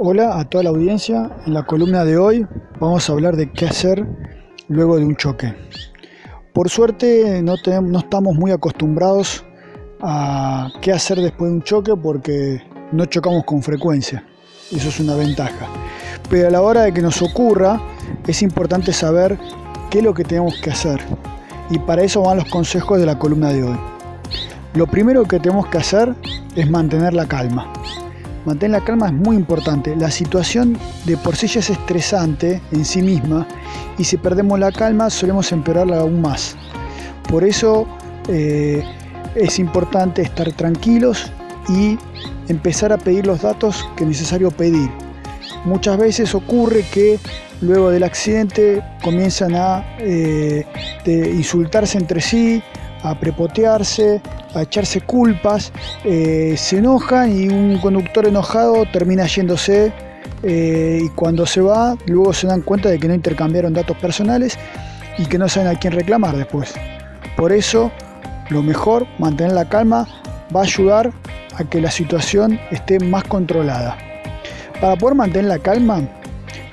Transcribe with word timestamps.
Hola 0.00 0.38
a 0.38 0.44
toda 0.48 0.62
la 0.62 0.70
audiencia, 0.70 1.28
en 1.44 1.54
la 1.54 1.66
columna 1.66 2.04
de 2.04 2.16
hoy 2.16 2.46
vamos 2.78 3.10
a 3.10 3.12
hablar 3.12 3.34
de 3.34 3.50
qué 3.50 3.66
hacer 3.66 4.06
luego 4.68 4.96
de 4.96 5.04
un 5.04 5.16
choque. 5.16 5.52
Por 6.52 6.68
suerte 6.68 7.42
no, 7.42 7.56
no 7.82 7.98
estamos 7.98 8.36
muy 8.36 8.52
acostumbrados 8.52 9.44
a 10.00 10.70
qué 10.80 10.92
hacer 10.92 11.18
después 11.18 11.50
de 11.50 11.56
un 11.56 11.62
choque 11.64 11.96
porque 11.96 12.62
no 12.92 13.06
chocamos 13.06 13.44
con 13.44 13.60
frecuencia. 13.60 14.24
Eso 14.70 14.88
es 14.88 15.00
una 15.00 15.16
ventaja. 15.16 15.66
Pero 16.30 16.46
a 16.46 16.50
la 16.52 16.62
hora 16.62 16.82
de 16.82 16.92
que 16.92 17.02
nos 17.02 17.20
ocurra 17.20 17.80
es 18.24 18.40
importante 18.42 18.92
saber 18.92 19.36
qué 19.90 19.98
es 19.98 20.04
lo 20.04 20.14
que 20.14 20.22
tenemos 20.22 20.60
que 20.60 20.70
hacer. 20.70 21.00
Y 21.70 21.80
para 21.80 22.04
eso 22.04 22.22
van 22.22 22.36
los 22.36 22.48
consejos 22.48 23.00
de 23.00 23.06
la 23.06 23.18
columna 23.18 23.52
de 23.52 23.64
hoy. 23.64 23.78
Lo 24.74 24.86
primero 24.86 25.24
que 25.24 25.40
tenemos 25.40 25.66
que 25.66 25.78
hacer 25.78 26.14
es 26.54 26.70
mantener 26.70 27.14
la 27.14 27.26
calma. 27.26 27.72
Mantener 28.44 28.80
la 28.80 28.84
calma 28.84 29.06
es 29.08 29.12
muy 29.12 29.36
importante. 29.36 29.94
La 29.96 30.10
situación 30.10 30.78
de 31.04 31.16
por 31.16 31.36
sí 31.36 31.46
ya 31.46 31.60
es 31.60 31.70
estresante 31.70 32.60
en 32.72 32.84
sí 32.84 33.02
misma 33.02 33.46
y 33.98 34.04
si 34.04 34.16
perdemos 34.16 34.58
la 34.58 34.72
calma 34.72 35.10
solemos 35.10 35.52
empeorarla 35.52 36.00
aún 36.00 36.20
más. 36.20 36.56
Por 37.28 37.44
eso 37.44 37.86
eh, 38.28 38.82
es 39.34 39.58
importante 39.58 40.22
estar 40.22 40.50
tranquilos 40.52 41.30
y 41.68 41.98
empezar 42.48 42.92
a 42.92 42.98
pedir 42.98 43.26
los 43.26 43.42
datos 43.42 43.86
que 43.96 44.04
es 44.04 44.08
necesario 44.08 44.50
pedir. 44.50 44.90
Muchas 45.64 45.98
veces 45.98 46.34
ocurre 46.34 46.84
que 46.92 47.18
luego 47.60 47.90
del 47.90 48.04
accidente 48.04 48.82
comienzan 49.02 49.54
a 49.54 49.84
eh, 49.98 50.64
insultarse 51.06 51.98
entre 51.98 52.20
sí, 52.20 52.62
a 53.02 53.18
prepotearse, 53.18 54.20
a 54.54 54.62
echarse 54.62 55.00
culpas, 55.00 55.72
eh, 56.04 56.54
se 56.56 56.78
enojan 56.78 57.32
y 57.32 57.48
un 57.48 57.78
conductor 57.78 58.26
enojado 58.26 58.84
termina 58.92 59.26
yéndose 59.26 59.92
eh, 60.42 61.00
y 61.02 61.08
cuando 61.10 61.46
se 61.46 61.60
va 61.60 61.96
luego 62.06 62.32
se 62.32 62.46
dan 62.46 62.62
cuenta 62.62 62.88
de 62.88 62.98
que 62.98 63.08
no 63.08 63.14
intercambiaron 63.14 63.72
datos 63.72 63.96
personales 63.96 64.58
y 65.18 65.26
que 65.26 65.38
no 65.38 65.48
saben 65.48 65.68
a 65.68 65.78
quién 65.78 65.92
reclamar 65.92 66.36
después. 66.36 66.74
Por 67.36 67.52
eso 67.52 67.90
lo 68.50 68.62
mejor, 68.62 69.06
mantener 69.18 69.52
la 69.52 69.68
calma, 69.68 70.06
va 70.54 70.60
a 70.60 70.64
ayudar 70.64 71.12
a 71.56 71.64
que 71.64 71.80
la 71.80 71.90
situación 71.90 72.58
esté 72.70 72.98
más 73.00 73.24
controlada. 73.24 73.96
Para 74.80 74.96
poder 74.96 75.16
mantener 75.16 75.48
la 75.48 75.58
calma, 75.58 76.00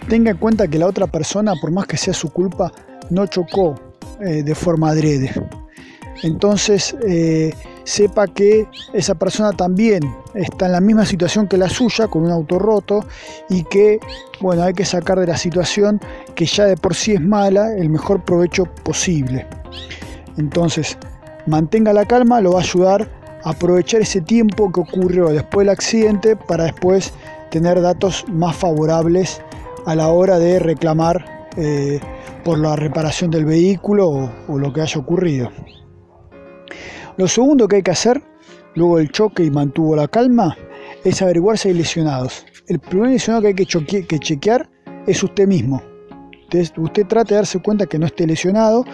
tenga 0.08 0.31
en 0.31 0.38
cuenta 0.38 0.68
que 0.68 0.78
la 0.78 0.88
otra 0.88 1.08
persona, 1.08 1.53
por 1.59 1.72
más 1.72 1.88
que 1.88 1.98
sea 1.98 2.14
su 2.14 2.31
culpa, 2.31 2.72
no 3.09 3.26
chocó 3.26 3.76
eh, 4.22 4.44
de 4.44 4.56
forma 4.56 4.90
adrede. 4.90 5.34
Entonces, 6.24 6.96
eh, 7.08 7.54
sepa 7.84 8.28
que 8.28 8.68
esa 8.94 9.16
persona 9.16 9.52
también 9.52 10.02
está 10.34 10.66
en 10.68 10.72
la 10.72 10.82
misma 10.82 11.06
situación 11.06 11.48
que 11.48 11.58
la 11.58 11.70
suya, 11.70 12.08
con 12.08 12.24
un 12.24 12.32
auto 12.32 12.60
roto, 12.60 13.06
y 13.50 13.64
que, 13.64 14.00
bueno, 14.40 14.64
hay 14.64 14.74
que 14.74 14.86
sacar 14.86 15.20
de 15.20 15.28
la 15.28 15.38
situación 15.38 16.00
que 16.36 16.46
ya 16.46 16.66
de 16.66 16.78
por 16.78 16.96
sí 16.96 17.14
es 17.14 17.22
mala 17.22 17.76
el 17.76 17.90
mejor 17.90 18.24
provecho 18.24 18.66
posible. 18.84 19.46
Entonces, 20.38 20.98
mantenga 21.48 21.94
la 21.94 22.06
calma, 22.06 22.42
lo 22.42 22.54
va 22.54 22.60
a 22.60 22.64
ayudar 22.64 23.10
aprovechar 23.46 24.02
ese 24.02 24.22
tiempo 24.22 24.72
que 24.72 24.81
ocurrió 24.81 25.30
después 25.30 25.66
del 25.66 25.74
accidente 25.74 26.36
para 26.36 26.66
después 26.66 27.14
tener 27.52 27.80
datos 27.80 28.25
más 28.28 28.56
favorables 28.56 29.40
a 29.86 29.96
la 29.96 30.08
hora 30.08 30.40
de 30.40 30.59
reclamar 30.59 31.48
eh, 31.56 32.00
por 32.44 32.58
la 32.58 32.75
reparación 32.75 33.30
del 33.30 33.46
vehículo 33.46 34.31
o, 34.48 34.58
lo 34.58 34.74
que 34.74 34.81
haya 34.81 35.00
ocurrido. 35.00 35.52
Lo 37.18 37.28
segundo 37.28 37.68
que 37.68 37.78
hay 37.78 37.84
que 37.84 37.92
hacer, 37.92 38.22
luego 38.76 38.98
del 38.98 39.12
choque 39.12 39.44
y 39.44 39.52
mantuvo 39.52 39.96
la 39.96 40.08
calma, 40.08 40.58
es 41.03 41.22
averiguar 41.22 41.58
si 41.58 41.70
hay 41.70 41.76
lesionados. 41.76 42.46
El 42.68 42.80
primer 42.80 43.12
lesionado 43.12 43.42
que 43.42 43.48
hay 43.50 43.53
que, 43.56 44.06
que 44.06 44.20
chequear 44.20 44.70
es 45.08 45.24
usted 45.24 45.48
mismo. 45.48 45.81
Entonces, 46.44 46.74
usted 46.78 47.08
trate 47.08 47.34
de 47.34 47.36
darse 47.38 47.59
cuenta 47.59 47.86
que 47.86 47.98
no 47.98 48.06
esté 48.06 48.28
lesionado 48.28 48.86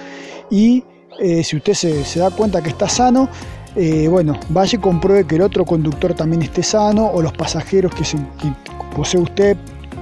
y 0.50 0.84
eh, 1.20 1.44
si 1.44 1.58
usted 1.58 1.74
se, 1.74 2.04
se, 2.04 2.20
da 2.20 2.30
cuenta 2.31 2.62
que 2.62 2.70
está 2.70 2.88
sano, 2.88 3.30
eh, 3.76 4.08
bueno, 4.10 4.38
vaya 4.50 4.78
y 4.78 4.81
compruebe 4.81 5.26
que 5.26 5.36
el 5.36 5.42
otro 5.42 5.64
conductor 5.64 6.14
también 6.14 6.42
esté 6.42 6.62
sano 6.62 7.08
o 7.08 7.22
los 7.22 7.31
pasajeros 7.34 7.94
que, 7.96 8.04
posee 8.96 9.22
usted 9.22 9.58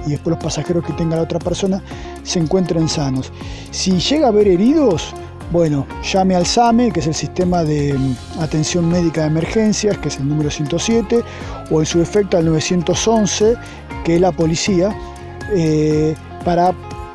y 0.06 0.10
después 0.10 0.34
los 0.34 0.42
pasajeros 0.42 0.84
que 0.84 0.92
tenga 0.94 1.16
la 1.16 1.22
otra 1.22 1.38
persona 1.38 1.82
se 2.22 2.40
encuentren 2.40 2.88
sanos. 2.88 3.32
Si 3.70 3.98
llega 3.98 4.26
a 4.26 4.28
haber 4.30 4.48
heridos, 4.48 5.14
bueno, 5.50 5.86
llame 6.02 6.36
al 6.36 6.46
SAME, 6.46 6.92
que 6.92 7.00
es 7.00 7.06
el 7.06 7.14
sistema 7.14 7.64
de 7.64 7.94
mm, 7.94 8.40
atención 8.40 8.88
médica 8.88 9.22
de 9.22 9.26
emergencias, 9.28 9.98
que 9.98 10.08
es 10.08 10.18
el 10.18 10.28
número 10.28 10.50
107, 10.50 11.22
o 11.70 11.80
en 11.80 11.86
su 11.86 11.98
defecto 11.98 12.38
al 12.38 12.46
911, 12.46 13.56
que 14.04 14.14
es 14.14 14.20
la 14.20 14.30
policía, 14.30 14.94
eh, 15.52 16.14
para, 16.44 16.72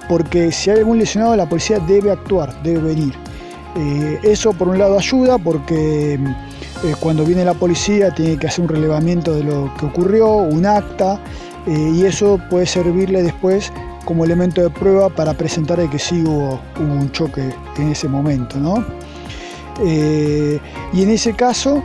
porque 0.10 0.52
si 0.52 0.70
hay 0.70 0.80
algún 0.80 1.00
lesionado, 1.00 1.36
la 1.36 1.48
policía 1.48 1.80
debe 1.80 2.12
actuar, 2.12 2.62
debe 2.62 2.80
venir. 2.80 3.14
Eh, 3.78 4.20
eso 4.24 4.54
por 4.54 4.70
un 4.70 4.80
lado 4.80 4.98
ayuda 4.98 5.38
porque 5.38 6.18
mm, 6.18 6.28
eh, 6.88 6.96
cuando 7.00 7.26
viene 7.26 7.44
la 7.44 7.54
policía 7.54 8.12
tiene 8.12 8.38
que 8.38 8.48
hacer 8.48 8.64
un 8.64 8.70
relevamiento 8.70 9.34
de 9.34 9.44
lo 9.44 9.74
que 9.80 9.86
ocurrió, 9.86 10.28
un 10.30 10.66
acta, 10.66 11.20
y 11.68 12.06
eso 12.06 12.40
puede 12.48 12.68
servirle 12.68 13.24
después 13.24 13.74
como 14.06 14.24
elemento 14.24 14.62
de 14.62 14.70
prueba 14.70 15.10
para 15.10 15.34
presentar 15.34 15.80
de 15.80 15.90
que 15.90 16.00
sí 16.00 16.24
hubo, 16.24 16.60
un 16.80 17.12
choque 17.12 17.54
en 17.78 17.90
ese 17.90 18.08
momento. 18.08 18.58
¿no? 18.60 18.86
y 19.84 21.02
en 21.04 21.10
ese 21.10 21.34
caso 21.34 21.84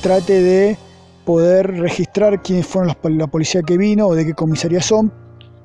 trate 0.00 0.40
de 0.40 0.76
poder 1.24 1.78
registrar 1.78 2.42
quiénes 2.42 2.66
fueron 2.66 2.94
la 3.18 3.26
policía 3.26 3.62
que 3.62 3.76
vino 3.76 4.06
o 4.06 4.14
de 4.14 4.24
qué 4.24 4.34
comisaría 4.34 4.80
son 4.80 5.12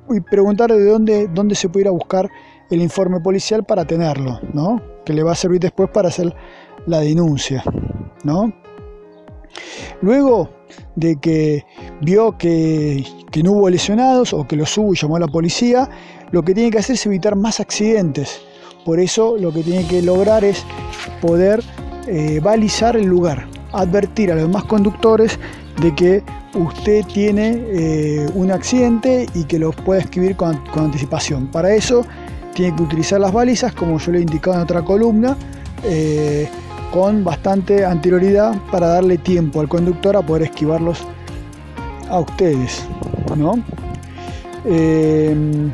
y 0.09 0.21
preguntar 0.21 0.71
de 0.71 0.85
dónde, 0.85 1.27
dónde 1.27 1.55
se 1.55 1.69
puede 1.69 1.83
ir 1.83 1.87
a 1.87 1.91
buscar 1.91 2.29
el 2.69 2.81
informe 2.81 3.19
policial 3.19 3.63
para 3.63 3.85
tenerlo, 3.85 4.39
¿no? 4.53 4.81
Que 5.05 5.13
le 5.13 5.23
va 5.23 5.33
a 5.33 5.35
servir 5.35 5.59
después 5.59 5.89
para 5.89 6.09
hacer 6.09 6.33
la 6.85 6.99
denuncia, 6.99 7.63
¿no? 8.23 8.53
Luego 10.01 10.49
de 10.95 11.17
que 11.19 11.65
vio 12.01 12.37
que, 12.37 13.03
no 13.43 13.51
hubo 13.53 13.69
lesionados 13.69 14.33
o 14.33 14.47
que 14.47 14.55
los 14.55 14.77
hubo 14.77 14.93
y 14.93 14.97
llamó 14.97 15.17
a 15.17 15.19
la 15.19 15.27
policía, 15.27 15.89
lo 16.31 16.43
que 16.43 16.53
tiene 16.53 16.71
que 16.71 16.79
hacer 16.79 16.95
es 16.95 17.05
evitar 17.05 17.35
más 17.35 17.59
accidentes. 17.59 18.41
Por 18.85 18.99
eso 18.99 19.37
lo 19.37 19.51
que 19.51 19.63
tiene 19.63 19.85
que 19.87 20.01
lograr 20.01 20.43
es 20.43 20.63
poder 21.21 21.63
eh, 22.07 22.39
balizar 22.41 22.95
el 22.95 23.05
lugar, 23.05 23.47
advertir 23.73 24.31
a 24.31 24.35
los 24.35 24.45
demás 24.45 24.63
conductores 24.63 25.37
de 25.81 25.93
que 25.93 26.23
usted 26.55 27.05
tiene 27.05 27.61
eh, 27.67 28.29
un 28.33 28.51
accidente 28.51 29.27
y 29.33 29.43
que 29.43 29.59
lo 29.59 29.71
puede 29.71 30.01
escribir 30.01 30.35
con, 30.35 30.57
con 30.67 30.85
anticipación. 30.85 31.47
Para 31.47 31.73
eso 31.73 32.05
tiene 32.53 32.75
que 32.75 32.83
utilizar 32.83 33.19
las 33.19 33.31
balizas, 33.31 33.73
como 33.73 33.99
yo 33.99 34.11
le 34.11 34.19
he 34.19 34.21
indicado 34.21 34.55
en 34.55 34.63
otra 34.63 34.81
columna, 34.81 35.37
eh, 35.83 36.49
con 36.91 37.23
bastante 37.23 37.85
anterioridad 37.85 38.55
para 38.71 38.87
darle 38.87 39.17
tiempo 39.17 39.59
al 39.59 39.67
conductor 39.67 40.15
a 40.15 40.21
poder 40.21 40.43
esquivarlos 40.43 40.99
a 42.09 42.19
ustedes. 42.19 42.83
Em, 44.65 45.71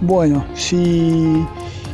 bueno, 0.00 0.44
si, 0.54 1.46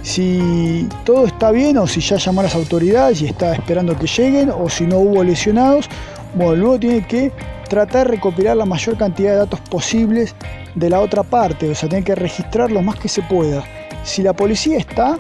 si 0.03 0.89
todo 1.05 1.27
está 1.27 1.51
bien 1.51 1.77
o 1.79 1.87
si 1.87 2.01
ya 2.01 2.17
llamó 2.17 2.41
a 2.41 2.45
las 2.45 2.55
autoridades 2.55 3.23
y 3.23 3.27
está 3.27 3.53
esperando 3.55 3.97
que 3.97 4.07
lleguen 4.07 4.51
o 4.51 4.69
si 4.69 4.87
no 4.87 4.99
hubo 4.99 5.23
lesionados, 5.23 5.89
bueno, 6.35 6.57
luego 6.57 6.79
tiene 6.81 7.07
que 7.07 7.33
tratar 7.69 8.07
de 8.07 8.13
recopilar 8.15 8.57
la 8.57 8.65
mayor 8.65 8.97
cantidad 8.97 9.33
de 9.33 9.37
datos 9.39 9.61
posibles 9.61 10.35
de 10.75 10.91
la 10.91 11.01
otra 11.01 11.23
parte, 11.23 11.71
o 11.71 11.75
sea, 11.75 11.89
tiene 11.89 12.05
que 12.05 12.15
registrar 12.15 12.71
lo 12.71 12.83
más 12.83 12.97
que 12.97 13.09
se 13.09 13.23
pueda. 13.23 13.65
Si 14.03 14.23
la 14.23 14.33
policía 14.33 14.79
está, 14.79 15.19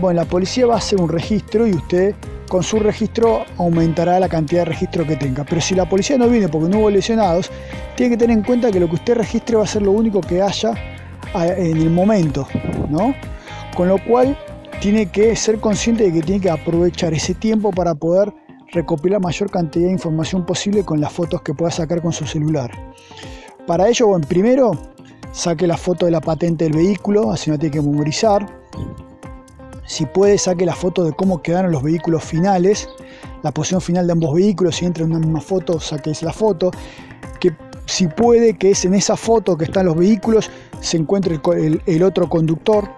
bueno, 0.00 0.20
la 0.20 0.26
policía 0.26 0.66
va 0.66 0.74
a 0.74 0.78
hacer 0.78 1.00
un 1.00 1.08
registro 1.08 1.66
y 1.66 1.72
usted 1.72 2.14
con 2.52 2.62
su 2.62 2.78
registro 2.78 3.46
aumentará 3.56 4.20
la 4.20 4.28
cantidad 4.28 4.60
de 4.60 4.64
registro 4.66 5.06
que 5.06 5.16
tenga. 5.16 5.42
Pero 5.42 5.62
si 5.62 5.74
la 5.74 5.88
policía 5.88 6.18
no 6.18 6.28
viene 6.28 6.50
porque 6.50 6.68
no 6.68 6.80
hubo 6.80 6.90
lesionados, 6.90 7.50
tiene 7.96 8.10
que 8.10 8.18
tener 8.18 8.36
en 8.36 8.44
cuenta 8.44 8.70
que 8.70 8.78
lo 8.78 8.90
que 8.90 8.96
usted 8.96 9.14
registre 9.14 9.56
va 9.56 9.62
a 9.62 9.66
ser 9.66 9.80
lo 9.80 9.92
único 9.92 10.20
que 10.20 10.42
haya 10.42 10.74
en 11.34 11.78
el 11.78 11.88
momento, 11.88 12.46
¿no? 12.90 13.14
Con 13.74 13.88
lo 13.88 13.96
cual 14.04 14.36
tiene 14.82 15.06
que 15.06 15.34
ser 15.34 15.60
consciente 15.60 16.04
de 16.04 16.12
que 16.12 16.20
tiene 16.20 16.42
que 16.42 16.50
aprovechar 16.50 17.14
ese 17.14 17.32
tiempo 17.32 17.70
para 17.70 17.94
poder 17.94 18.34
recopilar 18.70 19.22
mayor 19.22 19.50
cantidad 19.50 19.86
de 19.86 19.92
información 19.92 20.44
posible 20.44 20.84
con 20.84 21.00
las 21.00 21.10
fotos 21.10 21.40
que 21.40 21.54
pueda 21.54 21.70
sacar 21.70 22.02
con 22.02 22.12
su 22.12 22.26
celular. 22.26 22.70
Para 23.66 23.88
ello, 23.88 24.08
bueno, 24.08 24.28
primero 24.28 24.72
saque 25.32 25.66
la 25.66 25.78
foto 25.78 26.04
de 26.04 26.12
la 26.12 26.20
patente 26.20 26.64
del 26.64 26.74
vehículo, 26.74 27.32
así 27.32 27.50
no 27.50 27.58
tiene 27.58 27.72
que 27.72 27.80
memorizar. 27.80 28.46
Si 29.92 30.06
puede, 30.06 30.38
saque 30.38 30.64
la 30.64 30.74
foto 30.74 31.04
de 31.04 31.12
cómo 31.12 31.42
quedaron 31.42 31.70
los 31.70 31.82
vehículos 31.82 32.24
finales, 32.24 32.88
la 33.42 33.52
posición 33.52 33.82
final 33.82 34.06
de 34.06 34.14
ambos 34.14 34.34
vehículos. 34.34 34.76
Si 34.76 34.86
entra 34.86 35.04
en 35.04 35.10
una 35.10 35.18
misma 35.18 35.42
foto, 35.42 35.78
saque 35.80 36.14
la 36.22 36.32
foto. 36.32 36.70
Que 37.38 37.54
si 37.84 38.06
puede, 38.06 38.56
que 38.56 38.70
es 38.70 38.86
en 38.86 38.94
esa 38.94 39.18
foto 39.18 39.54
que 39.54 39.64
están 39.64 39.84
los 39.84 39.94
vehículos, 39.94 40.50
se 40.80 40.96
encuentre 40.96 41.38
el, 41.84 42.02
otro 42.04 42.26
conductor, 42.26 42.88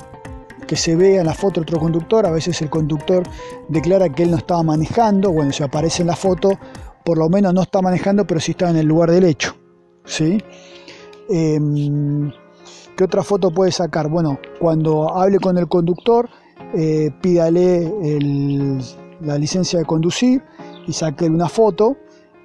que 0.69 0.77
se 0.77 0.95
vea 0.95 1.23
en 1.23 1.27
la 1.27 1.35
foto 1.35 1.63
otro 1.63 1.81
conductor. 1.81 2.27
A 2.27 2.31
veces 2.31 2.63
el 2.63 2.71
conductor 2.71 3.25
declara 3.69 4.09
que 4.09 4.23
él 4.23 4.31
no 4.31 4.37
estaba 4.37 4.63
manejando. 4.63 5.33
Bueno, 5.33 5.51
si 5.51 5.65
aparece 5.65 6.03
en 6.03 6.07
la 6.07 6.17
foto, 6.17 6.61
por 7.05 7.19
lo 7.19 7.29
menos 7.29 7.53
no 7.55 7.63
está 7.63 7.83
manejando, 7.83 8.25
pero 8.25 8.39
sí 8.39 8.53
está 8.53 8.71
en 8.71 8.77
el 8.77 8.87
lugar 8.87 9.11
del 9.11 9.25
hecho. 9.25 9.57
¿sí? 10.05 10.41
Em, 11.29 12.31
¿Qué 12.97 13.03
otra 13.03 13.25
foto 13.25 13.51
puede 13.51 13.73
sacar? 13.73 14.09
Bueno, 14.09 14.39
cuando 14.61 15.13
hable 15.13 15.41
con 15.41 15.59
el 15.59 15.67
conductor, 15.67 16.31
eh, 16.75 17.11
pídale 17.21 17.91
la 19.21 19.39
licencia 19.39 19.79
de 19.79 19.85
conducir 19.85 20.43
y 20.87 20.93
sáquele 20.93 21.35
una 21.35 21.49
foto 21.49 21.97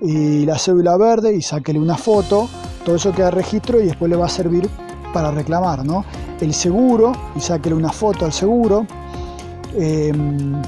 y 0.01 0.45
la 0.45 0.57
cédula 0.57 0.97
verde 0.97 1.33
y 1.35 1.41
sáquele 1.41 1.79
una 1.79 1.97
foto. 1.97 2.47
Todo 2.85 2.95
eso 2.95 3.11
queda 3.11 3.31
registro 3.31 3.79
y 3.79 3.85
después 3.85 4.09
le 4.09 4.15
va 4.15 4.25
a 4.25 4.29
servir 4.29 4.69
para 5.13 5.31
reclamar, 5.31 5.85
¿no? 5.85 6.05
El 6.39 6.53
seguro 6.53 7.11
y 7.35 7.41
sáquele 7.41 7.75
una 7.75 7.91
foto 7.91 8.25
al 8.25 8.33
seguro. 8.33 8.85
Em, 9.77 10.61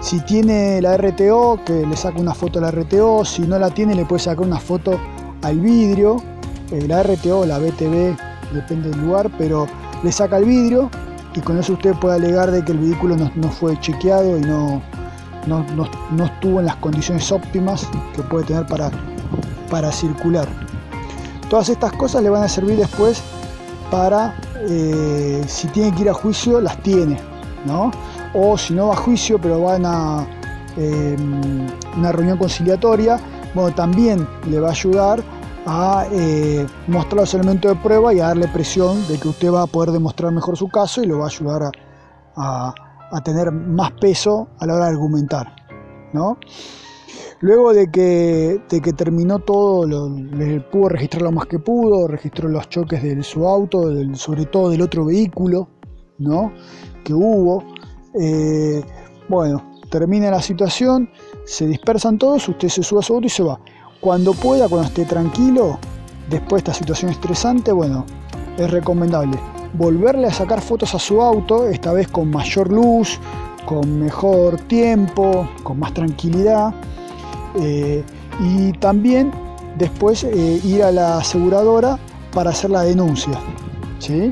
si 0.00 0.20
tiene 0.20 0.80
la 0.80 0.96
RTO, 0.96 1.60
que 1.64 1.84
le 1.86 1.96
saque 1.96 2.20
una 2.20 2.34
foto 2.34 2.60
a 2.60 2.62
la 2.62 2.70
RTO. 2.70 3.24
Si 3.24 3.42
no 3.42 3.58
la 3.58 3.70
tiene, 3.70 3.94
le 3.94 4.04
puede 4.04 4.20
sacar 4.20 4.46
una 4.46 4.60
foto 4.60 4.98
al 5.42 5.58
vidrio. 5.58 6.22
Eh, 6.70 6.86
la 6.86 7.02
RTO, 7.02 7.46
la 7.46 7.58
BTV, 7.58 8.16
depende 8.52 8.90
del 8.90 9.00
lugar, 9.00 9.30
pero 9.36 9.66
le 10.02 10.12
saca 10.12 10.38
el 10.38 10.44
vidrio 10.44 10.90
y 11.34 11.40
con 11.40 11.58
eso 11.58 11.74
usted 11.74 11.94
puede 11.94 12.16
alegar 12.16 12.50
de 12.50 12.64
que 12.64 12.72
el 12.72 12.78
vehículo 12.78 13.16
no, 13.16 13.48
fue 13.50 13.78
chequeado 13.80 14.38
y 14.38 14.40
no, 14.40 14.82
no, 15.46 16.24
estuvo 16.24 16.60
en 16.60 16.66
las 16.66 16.76
condiciones 16.76 17.30
óptimas 17.30 17.86
que 18.14 18.22
puede 18.22 18.44
tener 18.46 18.66
para, 18.66 18.90
para 19.70 19.92
circular. 19.92 20.48
Todas 21.48 21.68
estas 21.68 21.92
cosas 21.92 22.22
le 22.22 22.30
van 22.30 22.42
a 22.42 22.48
servir 22.48 22.76
después 22.76 23.22
para, 23.90 24.34
eh, 24.68 25.42
si 25.46 25.68
tiene 25.68 25.94
que 25.94 26.02
ir 26.02 26.10
a 26.10 26.14
juicio, 26.14 26.60
las 26.60 26.76
tiene, 26.82 27.18
¿no? 27.64 27.90
O 28.34 28.58
si 28.58 28.74
no 28.74 28.88
va 28.88 28.94
a 28.94 28.96
juicio, 28.96 29.38
pero 29.38 29.62
van 29.62 29.86
a 29.86 30.26
eh, 30.76 31.16
una 31.96 32.12
reunión 32.12 32.36
conciliatoria, 32.36 33.18
bueno, 33.54 33.74
también 33.74 34.26
le 34.46 34.60
va 34.60 34.68
a 34.68 34.72
ayudar 34.72 35.22
a 35.70 36.06
eh, 36.10 36.66
mostrar 36.86 37.20
los 37.20 37.34
elementos 37.34 37.70
de 37.70 37.82
prueba 37.82 38.14
y 38.14 38.20
a 38.20 38.28
darle 38.28 38.48
presión 38.48 39.06
de 39.06 39.18
que 39.18 39.28
usted 39.28 39.52
va 39.52 39.64
a 39.64 39.66
poder 39.66 39.90
demostrar 39.90 40.32
mejor 40.32 40.56
su 40.56 40.68
caso 40.68 41.02
y 41.02 41.06
lo 41.06 41.18
va 41.18 41.24
a 41.24 41.28
ayudar 41.28 41.70
a, 42.36 42.74
tener 43.22 43.52
más 43.52 43.92
peso 44.00 44.48
a 44.58 44.66
la 44.66 44.74
hora 44.74 44.84
de 44.86 44.92
argumentar. 44.92 45.54
¿no? 46.14 46.38
Luego 47.40 47.74
de 47.74 47.90
que, 47.90 48.62
que 48.66 48.92
terminó 48.94 49.40
todo, 49.40 49.86
le 49.86 50.60
pudo 50.62 50.88
registrar 50.88 51.22
lo 51.22 51.32
más 51.32 51.44
que 51.44 51.58
pudo, 51.58 52.08
registró 52.08 52.48
los 52.48 52.66
choques 52.70 53.02
de 53.02 53.22
su 53.22 53.46
auto, 53.46 53.92
sobre 54.14 54.46
todo 54.46 54.70
del 54.70 54.80
otro 54.80 55.04
vehículo 55.04 55.68
¿no? 56.16 56.50
que 57.04 57.12
hubo. 57.12 57.62
Eh, 58.18 58.82
bueno, 59.28 59.62
termina 59.90 60.30
la 60.30 60.40
situación, 60.40 61.10
se 61.44 61.66
dispersan 61.66 62.16
todos, 62.16 62.48
usted 62.48 62.68
se 62.68 62.82
sube 62.82 63.00
a 63.00 63.02
su 63.02 63.12
auto 63.12 63.26
y 63.26 63.30
se 63.30 63.42
va. 63.42 63.60
Cuando 64.00 64.32
pueda, 64.32 64.68
cuando 64.68 64.88
esté 64.88 65.04
tranquilo, 65.04 65.78
después 66.30 66.62
de 66.62 66.70
esta 66.70 66.78
situación 66.78 67.10
estresante, 67.10 67.72
bueno, 67.72 68.04
es 68.56 68.70
recomendable 68.70 69.38
volverle 69.74 70.26
a 70.26 70.32
sacar 70.32 70.60
fotos 70.60 70.94
a 70.94 70.98
su 70.98 71.20
auto, 71.20 71.68
esta 71.68 71.92
vez 71.92 72.08
con 72.08 72.30
mayor 72.30 72.70
luz, 72.70 73.18
con 73.66 74.00
mejor 74.00 74.56
tiempo, 74.62 75.48
con 75.62 75.78
más 75.78 75.92
tranquilidad. 75.92 76.72
Eh, 77.60 78.04
y 78.40 78.72
también 78.72 79.32
después 79.76 80.24
eh, 80.24 80.60
ir 80.64 80.82
a 80.82 80.90
la 80.90 81.18
aseguradora 81.18 81.98
para 82.32 82.50
hacer 82.50 82.70
la 82.70 82.82
denuncia. 82.82 83.38
¿sí? 83.98 84.30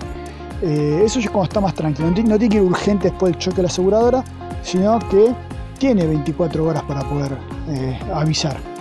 Eh, 0.63 1.03
eso 1.05 1.19
es 1.19 1.29
cuando 1.29 1.45
está 1.45 1.61
más 1.61 1.75
tranquilo. 1.75 2.09
No 2.09 2.15
tiene, 2.15 2.49
que 2.49 2.57
ir 2.57 2.63
urgente 2.63 3.11
después 3.11 3.33
del 3.33 3.41
choque 3.41 3.57
de 3.57 3.63
la 3.63 3.69
aseguradora, 3.69 4.25
sino 4.63 4.99
que 5.11 5.35
tiene 5.79 6.07
24 6.07 6.65
horas 6.65 6.83
para 6.85 7.03
poder 7.03 7.37
avisar. 8.15 8.76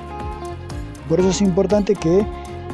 Por 1.07 1.19
eso 1.19 1.29
es 1.29 1.41
importante 1.41 1.95
que 1.95 2.25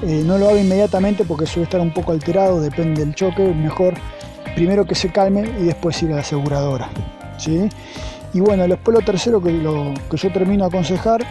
eh, 0.04 0.24
no 0.26 0.38
lo 0.38 0.50
haga 0.50 0.60
inmediatamente 0.60 1.26
porque 1.26 1.46
suele 1.46 1.66
estar 1.66 1.80
un 1.80 1.94
poco 1.94 2.12
alterado, 2.12 2.60
depende 2.60 3.06
del 3.06 3.14
choque, 3.14 3.44
mejor 3.44 3.94
primero 4.56 4.86
que 4.86 4.96
se 4.96 5.12
calme 5.12 5.44
y 5.60 5.66
después 5.66 6.02
ir 6.02 6.12
a 6.12 6.16
la 6.16 6.22
aseguradora. 6.22 6.90
¿sí? 7.38 7.70
Y 8.34 8.40
bueno, 8.40 8.68
después 8.68 8.98
lo 8.98 9.04
tercero 9.04 9.42
que, 9.42 9.52
lo, 9.52 9.94
que 10.10 10.18
yo 10.18 10.32
termino 10.32 10.64
a 10.64 10.68
aconsejar 10.68 11.26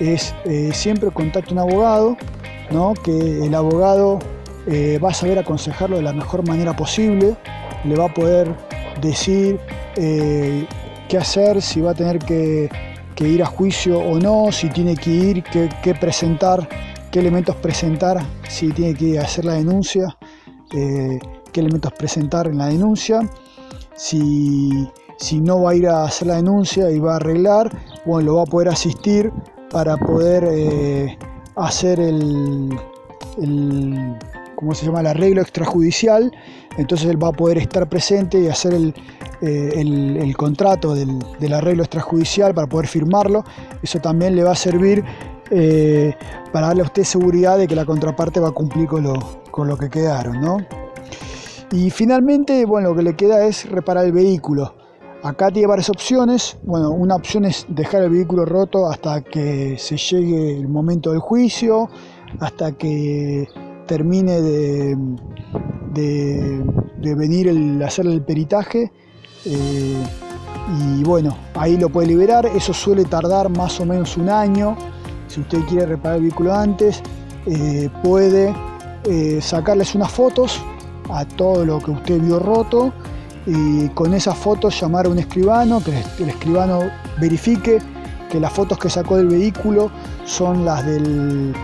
es 0.00 0.34
eh, 0.44 0.70
siempre 0.72 1.10
contacte 1.10 1.50
a 1.50 1.52
un 1.52 1.58
abogado, 1.70 2.16
¿no? 2.70 2.94
que 2.94 3.44
el 3.44 3.54
abogado 3.54 4.18
eh, 4.66 4.98
va 5.02 5.10
a 5.10 5.14
saber 5.14 5.38
aconsejarlo 5.38 5.96
de 5.96 6.02
la 6.02 6.12
mejor 6.12 6.46
manera 6.46 6.74
posible, 6.74 7.36
le 7.84 7.96
va 7.96 8.06
a 8.06 8.14
poder 8.14 8.52
decir 9.00 9.60
qué 9.94 11.18
hacer, 11.18 11.62
si 11.62 11.80
va 11.80 11.92
a 11.92 11.94
tener 11.94 12.18
que 12.18 12.68
que 13.16 13.26
ir 13.26 13.42
a 13.42 13.46
juicio 13.46 13.98
o 13.98 14.20
no, 14.20 14.52
si 14.52 14.68
tiene 14.68 14.94
que 14.94 15.10
ir, 15.10 15.42
qué, 15.42 15.94
presentar, 15.94 16.68
qué 17.10 17.18
elementos 17.18 17.56
presentar, 17.56 18.18
si 18.48 18.70
tiene 18.72 18.94
que 18.94 19.18
hacer 19.18 19.46
la 19.46 19.54
denuncia, 19.54 20.16
eh, 20.72 21.18
qué 21.50 21.60
elementos 21.60 21.92
presentar 21.94 22.46
en 22.46 22.58
la 22.58 22.66
denuncia, 22.66 23.20
si, 23.96 24.88
no 25.40 25.62
va 25.62 25.70
a 25.70 25.74
ir 25.74 25.88
a 25.88 26.04
hacer 26.04 26.28
la 26.28 26.36
denuncia 26.36 26.90
y 26.90 26.98
va 26.98 27.14
a 27.14 27.16
arreglar, 27.16 27.72
bueno, 28.04 28.26
lo 28.26 28.36
va 28.36 28.42
a 28.42 28.46
poder 28.46 28.68
asistir 28.68 29.32
para 29.70 29.96
poder 29.96 30.44
eh, 30.50 31.18
hacer 31.56 31.98
el, 31.98 32.78
¿cómo 34.56 34.74
se 34.74 34.86
llama?, 34.86 35.00
el 35.00 35.06
arreglo 35.06 35.42
extrajudicial, 35.42 36.32
entonces 36.76 37.08
él 37.08 37.22
va 37.22 37.28
a 37.28 37.32
poder 37.32 37.58
estar 37.58 37.88
presente 37.88 38.40
y 38.40 38.48
hacer 38.48 38.74
el, 38.74 38.94
eh, 39.42 39.72
el, 39.76 40.36
contrato 40.36 40.94
del, 40.94 41.52
arreglo 41.52 41.82
extrajudicial 41.82 42.54
para 42.54 42.66
poder 42.66 42.86
firmarlo. 42.86 43.44
Eso 43.82 43.98
también 44.00 44.34
le 44.34 44.42
va 44.42 44.52
a 44.52 44.56
servir 44.56 45.04
eh, 45.50 46.14
para 46.52 46.68
darle 46.68 46.82
a 46.82 46.86
usted 46.86 47.04
seguridad 47.04 47.58
de 47.58 47.66
que 47.66 47.76
la 47.76 47.84
contraparte 47.84 48.40
va 48.40 48.48
a 48.48 48.52
cumplir 48.52 48.88
con 48.88 49.04
lo, 49.04 49.42
con 49.50 49.68
lo 49.68 49.76
que 49.76 49.88
quedaron. 49.88 50.40
¿no? 50.40 50.58
Y 51.70 51.90
finalmente, 51.90 52.64
bueno, 52.64 52.90
lo 52.90 52.96
que 52.96 53.02
le 53.02 53.16
queda 53.16 53.44
es 53.44 53.68
reparar 53.70 54.06
el 54.06 54.12
vehículo. 54.12 54.74
Acá 55.22 55.50
tiene 55.50 55.66
varias 55.66 55.90
opciones. 55.90 56.56
Bueno, 56.62 56.90
una 56.90 57.16
opción 57.16 57.44
es 57.44 57.66
dejar 57.68 58.04
el 58.04 58.10
vehículo 58.10 58.44
roto 58.44 58.88
hasta 58.88 59.22
que 59.22 59.76
se 59.78 59.96
llegue 59.96 60.56
el 60.56 60.68
momento 60.68 61.10
del 61.10 61.20
juicio, 61.20 61.88
hasta 62.38 62.72
que 62.72 63.48
termine 63.86 64.40
de, 64.40 64.96
de, 65.92 67.14
venir 67.14 67.48
el, 67.48 67.82
hacer 67.82 68.06
el 68.06 68.22
peritaje 68.22 68.92
eh, 69.44 70.02
y 70.80 71.04
bueno, 71.04 71.36
ahí 71.54 71.76
lo 71.76 71.88
puede 71.88 72.08
liberar. 72.08 72.46
Eso 72.46 72.74
suele 72.74 73.04
tardar 73.04 73.48
más 73.48 73.80
o 73.80 73.86
menos 73.86 74.16
un 74.16 74.28
año. 74.28 74.76
Si 75.28 75.40
usted 75.40 75.60
quiere 75.68 75.86
reparar 75.86 76.16
el 76.16 76.24
vehículo 76.24 76.54
antes, 76.54 77.02
eh, 77.46 77.88
puede 78.02 78.54
eh, 79.04 79.38
sacarles 79.40 79.94
unas 79.94 80.10
fotos 80.10 80.60
a 81.10 81.24
todo 81.24 81.64
lo 81.64 81.78
que 81.78 81.92
usted 81.92 82.20
vio 82.20 82.40
roto 82.40 82.92
y 83.46 83.88
con 83.90 84.12
esas 84.12 84.36
fotos 84.36 84.78
llamar 84.80 85.06
a 85.06 85.08
un 85.08 85.20
escribano, 85.20 85.80
que 85.82 85.92
el 86.22 86.28
escribano 86.28 86.80
verifique 87.20 87.78
que 88.28 88.40
las 88.40 88.52
fotos 88.52 88.78
que 88.78 88.90
sacó 88.90 89.16
del 89.16 89.28
vehículo 89.28 89.90
son 90.24 90.64
las 90.64 90.84
del, 90.84 91.54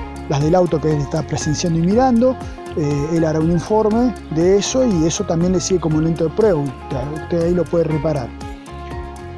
del 0.41 0.55
auto 0.55 0.81
que 0.81 0.93
él 0.93 1.01
está 1.01 1.23
presenciando 1.23 1.79
y 1.79 1.83
mirando 1.83 2.37
eh, 2.77 3.09
él 3.13 3.25
hará 3.25 3.39
un 3.39 3.51
informe 3.51 4.15
de 4.35 4.57
eso 4.57 4.85
y 4.87 5.05
eso 5.05 5.25
también 5.25 5.53
le 5.53 5.61
sigue 5.61 5.81
como 5.81 5.99
elemento 5.99 6.25
de 6.25 6.31
prueba. 6.31 6.61
Usted 6.61 7.43
ahí 7.43 7.55
lo 7.55 7.65
puede 7.65 7.85
reparar. 7.85 8.29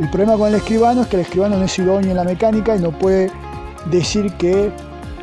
El 0.01 0.09
problema 0.11 0.37
con 0.37 0.49
el 0.49 0.57
escribano 0.57 1.03
es 1.03 1.09
que 1.09 1.17
el 1.17 1.23
escribano 1.23 1.57
no 1.57 1.65
es 1.65 1.79
idóneo 1.79 2.11
en 2.11 2.17
la 2.17 2.25
mecánica 2.25 2.77
y 2.77 2.81
no 2.81 2.91
puede 2.97 3.31
decir 3.91 4.33
qué 4.39 4.73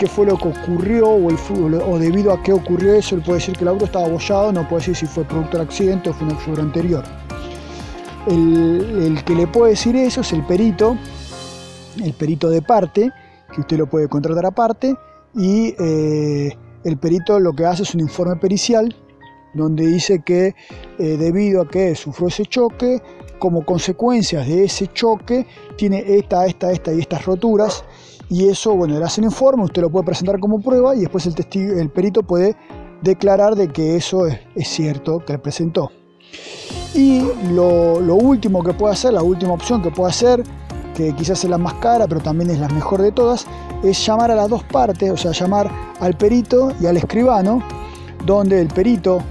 fue 0.08 0.25
lo 0.25 0.38
que 0.38 0.48
ocurrió 0.48 1.10
o, 1.10 1.30
el, 1.30 2.00
debido 2.00 2.34
a 2.34 2.42
qué 2.42 2.54
ocurrió 2.54 2.94
eso. 2.94 3.16
Él 3.16 3.22
puede 3.22 3.40
decir 3.40 3.56
que 3.56 3.63
el 3.63 3.70
auto 3.70 3.86
estaba 3.86 4.06
abollado, 4.06 4.51
no 4.51 4.68
puede 4.68 4.82
decir 4.82 4.96
si 4.96 5.06
fue 5.06 5.24
producto 5.24 5.58
del 5.58 5.68
accidente 5.68 6.10
o 6.10 6.13
fue 6.13 6.28
un 6.28 6.34
accidente 6.34 6.62
anterior. 6.62 7.04
El, 8.28 9.22
que 9.25 9.36
le 9.36 9.48
puede 9.48 9.72
decir 9.72 9.96
eso 9.96 10.22
es 10.22 10.32
el 10.34 10.44
perito, 10.46 10.98
el 12.04 12.13
perito 12.13 12.50
de 12.50 12.62
parte, 12.62 13.12
que 13.54 13.62
usted 13.62 13.78
lo 13.78 13.88
puede 13.88 14.08
contratar 14.08 14.46
aparte, 14.46 14.96
y 15.36 15.76
eh, 15.80 16.58
el 16.84 16.98
perito 16.98 17.40
lo 17.40 17.54
que 17.54 17.66
hace 17.66 17.84
es 17.84 17.94
un 17.94 18.02
informe 18.02 18.36
pericial 18.36 18.96
donde 19.54 19.86
dice 19.86 20.22
que 20.24 20.56
eh, 20.98 21.18
debido 21.18 21.62
a 21.62 21.68
que 21.68 21.96
sufrió 21.96 22.28
ese 22.28 22.46
choque, 22.46 23.02
como 23.40 23.66
consecuencias 23.66 24.48
de 24.48 24.66
ese 24.66 24.88
choque, 24.88 25.48
tiene 25.76 26.04
esta, 26.06 26.46
esta, 26.46 26.72
esta 26.72 26.94
y 26.94 27.00
estas 27.00 27.26
roturas. 27.26 27.84
Y 28.30 28.48
eso, 28.48 28.76
bueno, 28.76 28.98
le 28.98 29.04
hace 29.04 29.20
el 29.20 29.26
informe, 29.26 29.64
usted 29.64 29.82
lo 29.82 29.90
puede 29.90 30.06
presentar 30.06 30.40
como 30.40 30.62
prueba 30.62 30.96
y 30.96 31.02
después 31.02 31.26
el, 31.26 31.36
testigo, 31.36 31.74
el 31.74 31.90
perito 31.90 32.24
puede 32.24 32.56
declarar 33.02 33.56
de 33.56 33.68
que 33.68 33.96
eso 33.96 34.28
es, 34.28 34.40
cierto 34.68 35.20
que 35.26 35.34
le 35.34 35.40
presentó. 35.40 35.92
Y 36.94 37.22
lo, 37.52 38.00
lo, 38.00 38.16
último 38.16 38.64
que 38.64 38.74
puede 38.74 38.94
hacer, 38.94 39.14
la 39.14 39.24
última 39.24 39.54
opción 39.54 39.82
que 39.82 39.92
puede 39.92 40.12
hacer, 40.12 40.44
quizás 41.17 41.43
es 41.43 41.50
la 41.50 41.58
más 41.58 41.75
cara, 41.75 42.08
pero 42.08 42.22
también 42.22 42.50
es 42.50 42.60
la 42.60 42.67
mejor 42.70 43.01
de 43.01 43.12
todas, 43.12 43.46
es 43.84 44.05
llamar 44.05 44.31
a 44.31 44.36
las 44.36 44.50
dos 44.50 44.63
partes, 44.63 45.10
o 45.12 45.17
sea, 45.17 45.31
llamar 45.31 45.70
al 46.00 46.15
perito 46.15 46.74
y 46.79 46.86
al 46.86 46.98
escribano, 46.98 47.62
donde 48.25 48.62
el 48.62 48.67
perito 48.67 49.22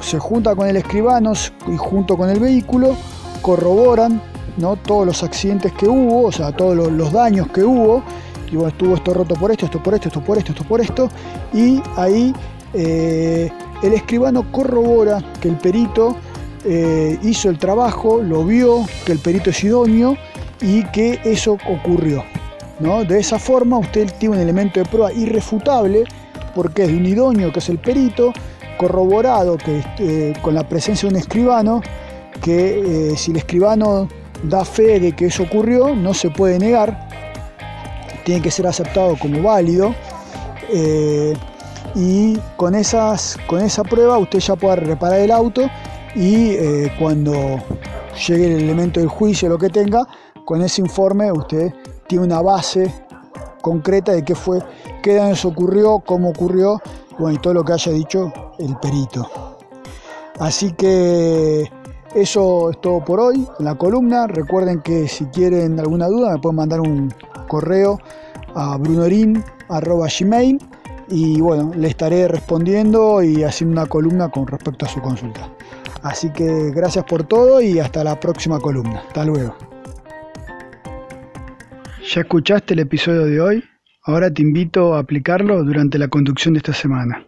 se 0.00 0.18
junta 0.18 0.54
con 0.54 0.68
el 0.68 0.76
escribano 0.76 1.32
y 1.66 1.76
junto 1.76 2.16
con 2.16 2.28
el 2.28 2.38
vehículo 2.38 2.96
corroboran 3.42 4.20
¿no? 4.56 4.76
todos 4.76 5.06
los 5.06 5.22
accidentes 5.22 5.72
que 5.72 5.88
hubo, 5.88 6.24
o 6.24 6.32
sea, 6.32 6.52
todos 6.52 6.76
los, 6.76 7.12
daños 7.12 7.48
que 7.48 7.62
hubo, 7.62 8.02
y 8.50 8.56
bueno, 8.56 8.68
estuvo 8.68 8.94
esto 8.94 9.14
roto 9.14 9.34
por 9.34 9.50
esto, 9.50 9.66
esto 9.66 9.82
por 9.82 9.94
esto, 9.94 10.08
esto 10.08 10.20
por 10.20 10.38
esto, 10.38 10.52
esto 10.52 10.64
por 10.64 10.80
esto, 10.80 11.08
y 11.52 11.82
ahí 11.96 12.34
eh, 12.74 13.50
el 13.82 13.92
escribano 13.92 14.50
corrobora 14.50 15.22
que 15.40 15.48
el 15.48 15.56
perito 15.56 16.16
eh, 16.64 17.18
hizo 17.22 17.48
el 17.48 17.58
trabajo, 17.58 18.20
lo 18.22 18.44
vio, 18.44 18.84
que 19.04 19.12
el 19.12 19.18
perito 19.18 19.50
es 19.50 19.62
idóneo 19.64 20.16
y 20.60 20.84
que 20.90 21.20
eso 21.24 21.58
ocurrió. 21.66 22.24
¿no? 22.80 23.04
De 23.04 23.18
esa 23.18 23.38
forma 23.38 23.78
usted 23.78 24.10
tiene 24.18 24.36
un 24.36 24.42
elemento 24.42 24.80
de 24.80 24.86
prueba 24.86 25.12
irrefutable 25.12 26.04
porque 26.54 26.84
es 26.84 26.88
de 26.88 26.96
un 26.96 27.06
idóneo 27.06 27.52
que 27.52 27.58
es 27.58 27.68
el 27.68 27.78
perito, 27.78 28.32
corroborado 28.78 29.56
que, 29.58 29.82
eh, 29.98 30.34
con 30.42 30.54
la 30.54 30.66
presencia 30.68 31.08
de 31.08 31.14
un 31.14 31.20
escribano, 31.20 31.82
que 32.42 33.12
si 33.16 33.30
el 33.30 33.38
escribano 33.38 34.08
da 34.42 34.64
fe 34.64 35.00
de 35.00 35.12
que 35.12 35.26
eso 35.26 35.44
ocurrió, 35.44 35.94
no 35.94 36.14
se 36.14 36.30
puede 36.30 36.58
negar, 36.58 37.08
tiene 38.24 38.42
que 38.42 38.50
ser 38.50 38.66
aceptado 38.66 39.16
como 39.18 39.42
válido. 39.42 39.94
y 41.94 42.38
con, 42.56 42.74
esas, 42.74 43.38
con 43.46 43.60
esa 43.62 43.82
prueba 43.82 44.18
usted 44.18 44.38
ya 44.40 44.56
puede 44.56 44.76
reparar 44.76 45.20
el 45.20 45.30
auto 45.30 45.70
y 46.16 46.52
eh, 46.52 46.92
cuando 46.98 47.58
llegue 48.26 48.46
el 48.46 48.62
elemento 48.62 49.00
del 49.00 49.08
juicio, 49.08 49.48
lo 49.48 49.58
que 49.58 49.68
tenga, 49.68 50.08
con 50.46 50.62
ese 50.62 50.80
informe 50.80 51.30
usted 51.30 51.74
tiene 52.06 52.24
una 52.24 52.40
base 52.40 52.90
concreta 53.60 54.12
de 54.12 54.24
qué 54.24 54.34
fue, 54.34 54.62
qué 55.02 55.16
daños 55.16 55.44
ocurrió, 55.44 55.98
cómo 55.98 56.30
ocurrió, 56.30 56.80
y 57.18 57.38
todo 57.38 57.52
lo 57.52 57.64
que 57.64 57.72
haya 57.72 57.92
dicho 57.92 58.32
el 58.58 58.76
perito. 58.76 59.28
Así 60.38 60.72
que 60.72 61.68
eso 62.14 62.70
es 62.70 62.80
todo 62.80 63.04
por 63.04 63.18
hoy 63.20 63.46
en 63.58 63.64
la 63.64 63.74
columna. 63.74 64.26
Recuerden 64.28 64.82
que 64.82 65.08
si 65.08 65.24
quieren 65.26 65.80
alguna 65.80 66.06
duda 66.06 66.32
me 66.32 66.38
pueden 66.38 66.56
mandar 66.56 66.80
un 66.80 67.12
correo 67.48 67.98
a 68.54 68.76
brunorin.gmail 68.76 70.58
y 71.08 71.40
bueno, 71.40 71.72
le 71.74 71.88
estaré 71.88 72.28
respondiendo 72.28 73.22
y 73.22 73.42
haciendo 73.42 73.80
una 73.80 73.88
columna 73.88 74.30
con 74.30 74.46
respecto 74.46 74.86
a 74.86 74.88
su 74.88 75.00
consulta. 75.00 75.50
Así 76.02 76.30
que 76.30 76.70
gracias 76.70 77.04
por 77.04 77.24
todo 77.24 77.60
y 77.60 77.80
hasta 77.80 78.04
la 78.04 78.20
próxima 78.20 78.60
columna. 78.60 79.02
Hasta 79.08 79.24
luego. 79.24 79.75
¿Ya 82.08 82.20
escuchaste 82.20 82.74
el 82.74 82.80
episodio 82.80 83.24
de 83.24 83.40
hoy? 83.40 83.64
Ahora 84.04 84.30
te 84.30 84.40
invito 84.40 84.94
a 84.94 85.00
aplicarlo 85.00 85.64
durante 85.64 85.98
la 85.98 86.06
conducción 86.06 86.54
de 86.54 86.58
esta 86.58 86.72
semana. 86.72 87.26